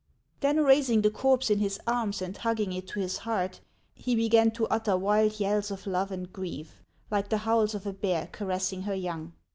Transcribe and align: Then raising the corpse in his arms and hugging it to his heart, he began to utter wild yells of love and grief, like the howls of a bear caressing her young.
Then 0.39 0.63
raising 0.63 1.03
the 1.03 1.11
corpse 1.11 1.51
in 1.51 1.59
his 1.59 1.79
arms 1.85 2.23
and 2.23 2.35
hugging 2.35 2.73
it 2.73 2.87
to 2.87 2.99
his 2.99 3.17
heart, 3.19 3.61
he 3.93 4.15
began 4.15 4.49
to 4.53 4.65
utter 4.65 4.97
wild 4.97 5.39
yells 5.39 5.69
of 5.69 5.85
love 5.85 6.11
and 6.11 6.33
grief, 6.33 6.81
like 7.11 7.29
the 7.29 7.37
howls 7.45 7.75
of 7.75 7.85
a 7.85 7.93
bear 7.93 8.27
caressing 8.31 8.81
her 8.81 8.95
young. 8.95 9.33